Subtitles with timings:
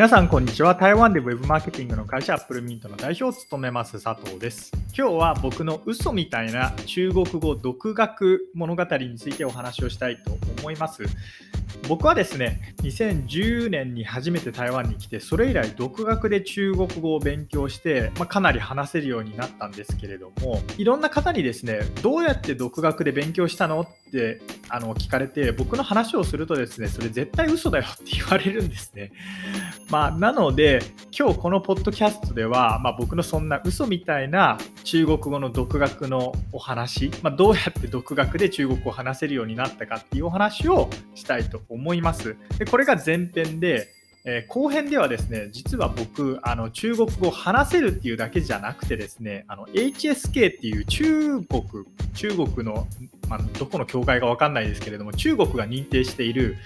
[0.00, 0.74] 皆さん、こんにちは。
[0.74, 4.72] 台湾で Web マーケティングの会社アップルミントの代表を務めます佐藤です。
[4.96, 11.02] 今日は僕の嘘みたいな中国語独学物語についてお話をしたいと思います。
[11.86, 29.12] 僕はですね、2010年に初めて台湾に来て、それ以来独学で中国語を勉強して、まあ、かなり話せるようになったんですけれども、いろんな方にですね、どうやって独学で勉強したのってあの聞かれて、僕の話をするとですね、それ絶対嘘だよって言われるんですね。
[29.90, 30.80] まあ、なので、
[31.16, 42.36] 今日このポッドキャストでは、まあ、僕のそんな嘘みたいな中国語の独学のお話、まあ、どうやって独学で中国語を話せるようになったかっていうお話をしたいと思います。
[42.58, 43.88] でこれが前編で、
[44.24, 51.62] えー、後編ではですね、実は僕、あの中国語を話せるっていうだけじゃなくてですね、あの HSK っていう中国、
[52.14, 52.86] 中国の、
[53.28, 56.56] まあ、どこの教会かわかんないですけれども、中国が認定している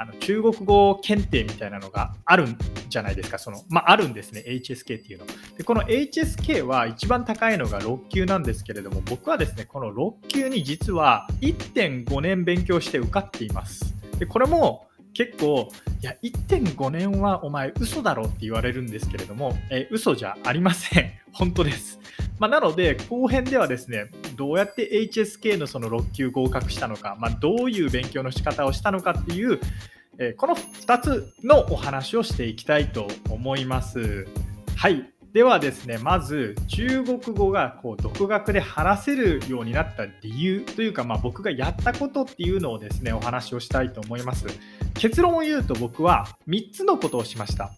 [0.00, 2.56] あの中国語検定みたいなのがあるん
[2.88, 5.26] じゃないですか、そのまあ、あるんですね、HSK っていうの。
[5.56, 13.94] でこの HSK は一番高いのが6級なんですけれども、僕はですね、この6級に実は1.5年勉強して受かっています。
[14.18, 14.87] でこれも
[15.18, 15.68] 結構、
[16.00, 21.10] いや、1.5年はお前嘘だろって言われるんですけれども、え嘘じゃありません。
[21.34, 21.98] 本当です。
[22.38, 29.58] まあ、なので、後編ではですね、どうやって HSK のその6級合格したのか、まあ、どういう勉強の仕方をしたのかっていう、
[30.20, 34.24] えこの2つのお話をしていきたいと思います。
[34.76, 35.02] はい。
[35.32, 44.46] ではですね、まず中国語がこう独学で話せるようになった理由というか、まあ、僕がやったことっていうのをですね、お話をしたいと思います。
[44.98, 47.72] 結論を言うと僕は3つのことをしました。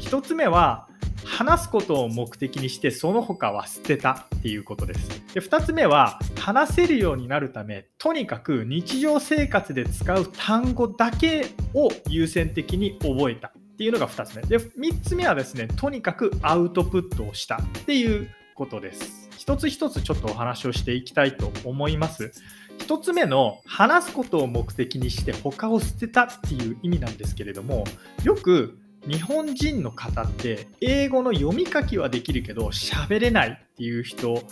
[0.00, 0.88] 1つ目は
[1.24, 5.08] 話すことを目的にしてその他は捨てたっていうことです。
[5.34, 14.42] で2つ目は話せるようになるためとにかく日常生活で使う単語だけを優先的に覚えたっていうのが2つ目。
[14.42, 19.30] で3つ目はですねとにかくアウトプットをしたっていうことです。
[19.38, 22.32] 一つ一つちょっとお話をしていきたいと思います。
[22.78, 27.84] 1つ目の話すことを目的にして他を捨てたっていう意味なんですけれども
[28.22, 34.42] よく日本人の方って英語の読み書きはできるけど喋れないっていう人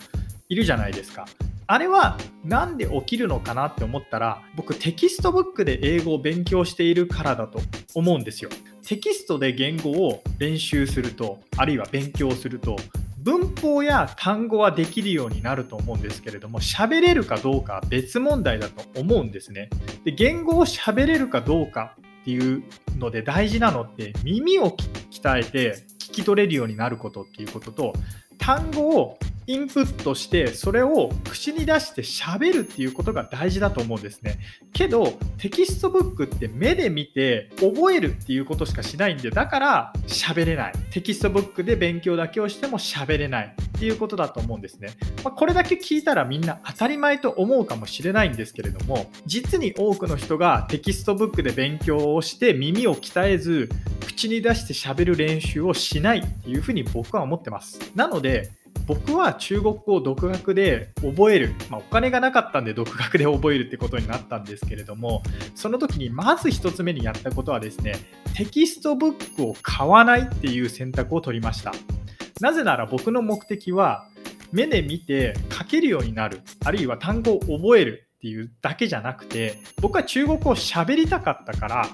[0.48, 1.26] いるじゃないですか。
[1.66, 7.58] あれは何で起きるのかなって思ったら僕テキストブックで英語を勉強しているからだと
[7.94, 8.50] 思うんですよ。
[8.86, 12.76] テキストで言語を練習するとあるいは勉強すると
[13.24, 19.70] 文法や単語はできるようになると思うんですけれども喋れるかどうかは別問題だと思うんですね。
[20.04, 22.62] で言語を喋れるかどうかっていう
[22.98, 24.76] ので大事なのって耳を
[25.10, 27.94] 鍛えて聞き取れるようになることっていうことと
[28.36, 34.38] 単語をインプットしてそれを口に出して喋るっていうことが大事だと思うんですね。
[34.72, 40.72] けどテキストブックって目で見て覚えるっていうことしかしないんでだから喋れない。
[40.90, 44.90] テキストブックで勉強だけをしても喋れないっていうことだと思うんですね。
[45.22, 53.68] まあ、これだけ聞いたらみんな当たり前と思うかもしれないんですけれども実に多くの人がテキストブックで勉強をして耳を鍛えず
[54.06, 57.92] 口に出して喋る練習をしないっていうふうに僕は思ってます。
[57.94, 58.50] なので
[58.86, 65.22] 僕は中国語を独学で覚える、まあ、お金がなかったんで独学で覚えるってことになったんですけれども
[65.54, 67.94] その時にまず1つ目にやったことはですね
[68.34, 71.72] テキストブックを買わないっていう選択を取りました。
[72.40, 74.08] なぜなら僕の目的は
[74.52, 81.88] 目で見て書けるようになるあるいは単語を覚えるっていうだけじゃなくて僕は中国語を喋りたかったから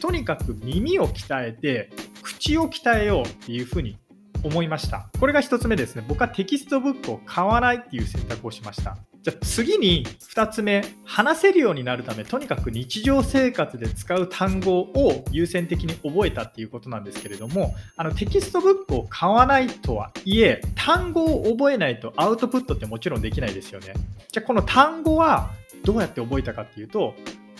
[0.00, 1.90] とにかく耳を鍛えて
[2.22, 3.98] 口を鍛えようっていうふうに
[4.46, 5.08] 思いました。
[5.18, 6.04] これが1つ目ですね。
[6.06, 8.96] 僕はテキストブックを買わないっていう選択をしました。
[9.22, 23.94] じゃあ次に2つ目、話せるようになるため、とにかく日常生活で使う単語を優先的に覚えたっていうことなんですけれども、あのテキストブックを買わないとはいえ、単語を覚えないとアウトプットってもちろんできないですよね。
[24.30, 25.50] じゃあこの単語は
[25.84, 27.14] どうやって覚えたかっていうと、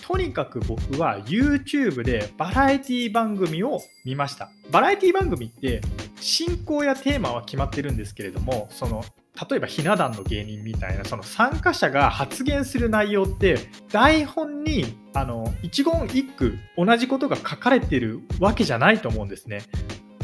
[0.06, 4.50] とにかく僕は YouTube でバラエティ番組を見ました。
[4.70, 5.80] バラエティ番組って
[6.20, 9.04] 進行やテーマは決まってるんですけれども、その
[9.50, 13.58] 例えばひな壇の芸人みたいなその参加者が発言する内容って
[13.92, 19.60] 台本にあの一言一句同じことが書かれてるわけじゃないと思うんですね。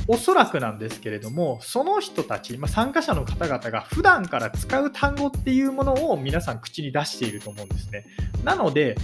[0.08, 8.04] おそらくなんですけれどもその人たち、まあ、参加者の方々が普段から使う単語っていうものを皆さん口に出していると思うんですね。
[8.42, 8.96] なので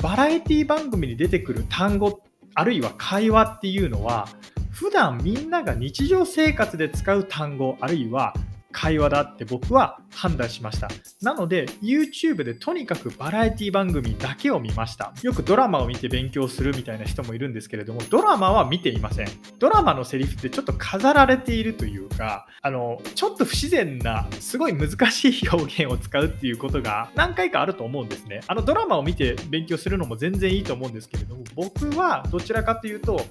[0.00, 2.22] バラエティ番組に出てくる単語
[2.54, 4.28] あるいは会話っていうのは
[4.76, 8.34] 普段みんなが日常生活で使う単語あるいは
[8.76, 10.88] 会話だって僕は判断しました。
[11.22, 15.14] なので、YouTube でとにかくバラエティ番組だけを見ました。
[15.22, 19.28] よくドラマを見て勉強するみたいな人もいるんですけれども、ドラマは見ていません。
[19.58, 28.42] ドラマのセリフってちょっと飾られているというか、あの、ちょっと不自然な、すごい難しい表現を使うっていうことが何回かあると思うんですね。
[28.46, 33.24] あのドラマを見て勉強するのも全然いいと思うんですけれども、僕はどちらかというと、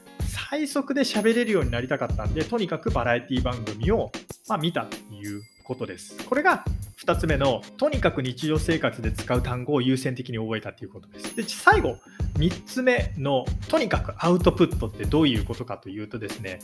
[0.50, 4.12] 最速で喋れるようになりたかったんで、とにかくバラエティ番組を、
[4.47, 6.24] まあ、見たっていうことです。
[6.25, 6.63] これが
[7.03, 11.36] 2つ目の、とにかく日常生活で使う単語を優先的に覚えたということです。
[11.36, 11.97] で、最後、
[12.38, 16.59] 3つ目の、とにかくアウトプットってどういうことかというとですね、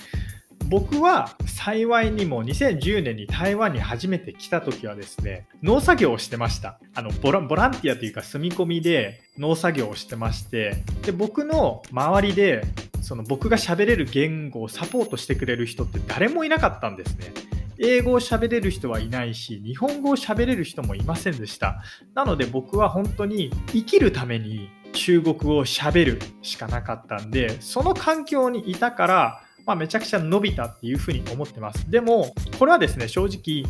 [0.68, 6.80] 僕は幸いにも2010年に台湾に初めて来た時はですね、農作業をしてました。
[6.94, 12.64] あのボラボランティアというか住み込みで農作業をしてまして、で僕の周りで
[13.02, 17.34] その僕が喋れる言語をサポートしてくれる人って誰もいなかったんですね。
[17.84, 21.82] 英語を喋れる人はいないし、日本語を喋れる人もいませんでした。
[22.14, 31.90] なので僕は本当に生きるために中国語を喋るしかなかったんで、その環境にいたから、まあ、めちゃくちゃ伸びたっていうふうに思ってます。
[31.90, 33.66] でも、これはですね、正直、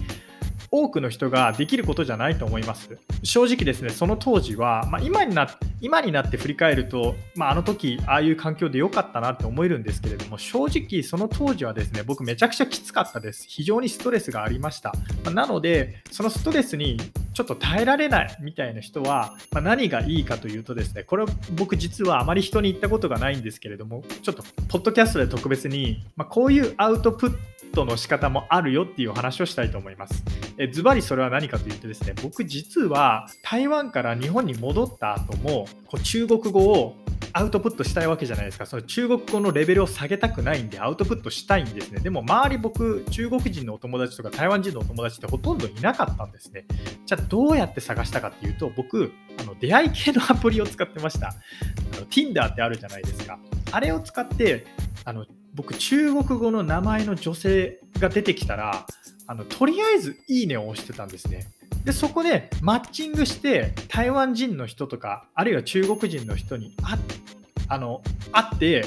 [0.72, 2.98] 多くの人ができることじゃないと思います。
[3.24, 5.48] 正直ですね、その当時は、まあ、今にな
[5.82, 13.46] 今になって振り返ると、まあ、あの時ああいう環境で良かったなって思えるんですけれども、正直その当時はですね、僕めちゃくちゃきつかったです。
[13.48, 14.94] 非常にストレスがありました。
[15.26, 16.98] まあ、なので、そのストレスに
[17.34, 27.36] ちょっと耐えられないみたいな人は、まあ、何がいいかというとですね、これ僕実はあまり人に言ったことがないんですけれども、ちょっとポッドキャストで特別に、まあ、こういうアウトプッ
[27.74, 30.24] トの仕方もあるよっていう話をしたいと思います。
[30.58, 36.96] えズバリそれは何かというとですね、僕実は台湾から日本に戻った後も、こう中国語を
[37.34, 38.66] アウトプットしたいわけじゃないですか。
[38.66, 42.00] その中国語のレベルを下げたくないんでアウトプットしたいんですね。
[42.00, 46.66] でも周り僕、中国人のお友達とか台湾人のお友達ってほとんどいなかったんですね。
[47.06, 51.30] じゃあどうやって探したかっていうと、僕、あの出会い系のアプリを使ってました。
[51.30, 51.34] あ
[52.00, 53.40] の Tinder ってあるじゃないですか。
[53.72, 54.66] あれを使って、
[55.06, 58.86] あの僕、中国語の名前の女性が出てきたら、
[59.28, 61.48] あのとりあえずいいねを押してたんですね。
[61.84, 67.00] で、そこでマッチングして、台湾人の人とか、あるいは中国人の人に会
[67.68, 68.02] あの
[68.32, 68.86] 会って、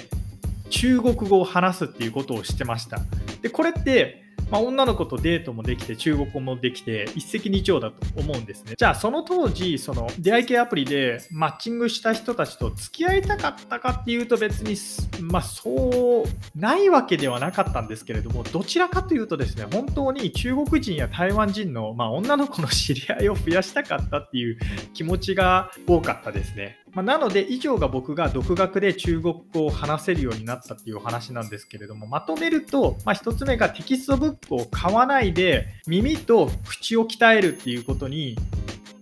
[0.70, 3.00] 中国語を話すっていうことをしてました。
[3.42, 4.23] で、これって、
[4.54, 8.74] まあ、女の子とデートもできて中国語もできて一石二鳥だと思うんですね。
[8.76, 14.76] じゃあその当時その出会い系アプリでマッチングした人たちと付き合いたかったかっていうと別に
[15.24, 24.58] まあそうないわけではなかったんですけれどもどちらかというとですね本当に中国人や台湾人の、まあ、女の子の知り合いを増やしたかったっていう
[24.92, 26.83] 気持ちが多かったですね。
[26.94, 38.36] まあ、なので以上が僕が独学で中国語を話せるようになったっていうお話なんですけれどもまとめると、まあ、1つ目がテキストブックを買わないで耳と口を鍛えるっていうことに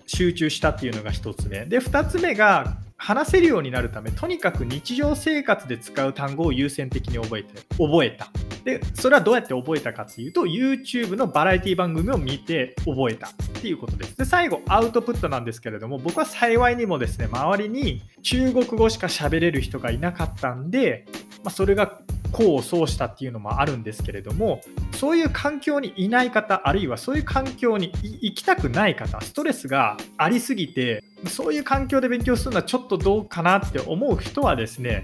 [0.06, 1.64] 集中したっていうのが1つ目。
[1.66, 8.28] で2つ目が話せるようになるためとにかく日常生活で使う単語を優先的に覚えて覚えた。
[8.64, 13.30] でそれはどうやって覚えたかっていうと YouTube のバラエティ番組を見て覚えたっ
[13.60, 14.16] ていうことです。
[14.16, 21.06] で最後アウトプットなんですけれども僕は幸いにもですね周りに中国語しか喋れる人がいなかったんで、
[21.44, 22.00] まあ、それが
[22.32, 24.62] 功を奏したっていうのもあるんですけれども
[24.92, 35.02] そういう環境にいない方あるいはそういう環境に行きたくない方ストレスがありすぎてそういう環境で勉強するのはちょっとどうかなって思う人はですね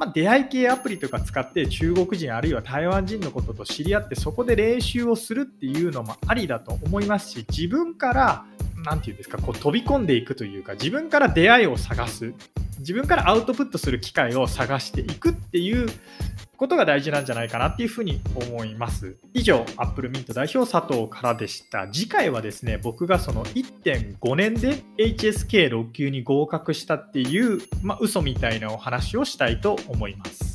[0.00, 8.44] まあ、出会い系アプリとか使って中国人あるいは台湾人のことと知り合ってそこで練習をするっていうのもありだと思いますし自分から
[8.82, 12.32] 何て言うんですかこう飛び込んでいくというか自分から出会いを探す。
[12.80, 15.88] 自分からアウトプットする機会を探していくっていう
[16.56, 19.16] ことが大事なんじゃないかなっていうふうに思います。
[19.32, 21.88] 以上、アップルミント代表佐藤からでした。
[21.88, 30.49] 次回はですね、僕がその1.5年で HSK6 級に合格したっていう、まあ、嘘みたいなお話をしたいと思います。